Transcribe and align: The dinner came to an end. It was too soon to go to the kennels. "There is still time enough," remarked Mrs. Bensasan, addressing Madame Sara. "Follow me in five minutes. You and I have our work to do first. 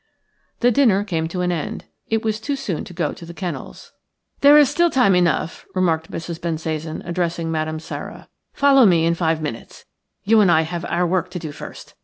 The 0.61 0.71
dinner 0.71 1.03
came 1.03 1.27
to 1.27 1.41
an 1.41 1.51
end. 1.51 1.85
It 2.07 2.23
was 2.25 2.39
too 2.39 2.55
soon 2.55 2.83
to 2.85 2.91
go 2.93 3.13
to 3.13 3.23
the 3.23 3.35
kennels. 3.35 3.91
"There 4.39 4.57
is 4.57 4.67
still 4.67 4.89
time 4.89 5.13
enough," 5.15 5.67
remarked 5.75 6.09
Mrs. 6.09 6.41
Bensasan, 6.41 7.03
addressing 7.05 7.51
Madame 7.51 7.79
Sara. 7.79 8.27
"Follow 8.51 8.87
me 8.87 9.05
in 9.05 9.13
five 9.13 9.43
minutes. 9.43 9.85
You 10.23 10.41
and 10.41 10.49
I 10.49 10.61
have 10.61 10.85
our 10.85 11.05
work 11.05 11.29
to 11.29 11.37
do 11.37 11.51
first. 11.51 11.93